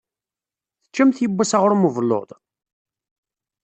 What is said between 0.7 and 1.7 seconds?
Teččamt yewwas